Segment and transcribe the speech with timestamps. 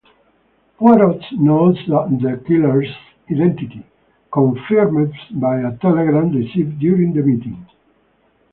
[0.79, 2.87] Poirot knows the killer's
[3.31, 3.85] identity,
[4.33, 7.67] confirmed by a telegram received during the meeting.